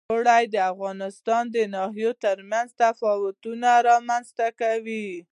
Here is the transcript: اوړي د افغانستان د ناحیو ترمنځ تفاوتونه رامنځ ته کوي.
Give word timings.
اوړي 0.11 0.43
د 0.53 0.57
افغانستان 0.71 1.43
د 1.55 1.57
ناحیو 1.73 2.11
ترمنځ 2.23 2.67
تفاوتونه 2.81 3.69
رامنځ 3.89 4.25
ته 4.37 4.47
کوي. 4.59 5.07